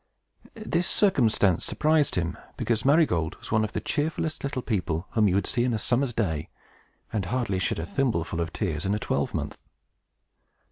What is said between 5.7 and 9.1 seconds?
a summer's day, and hardly shed a thimbleful of tears in a